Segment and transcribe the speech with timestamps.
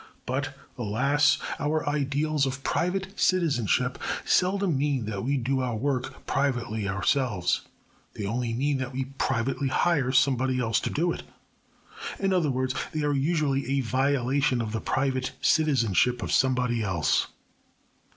[0.25, 1.37] But, alas!
[1.59, 7.61] our ideals of private citizenship seldom mean that we do our work privately ourselves.
[8.15, 11.21] They only mean that we privately hire somebody else to do it.
[12.19, 17.27] In other words, they are usually a violation of the private citizenship of somebody else.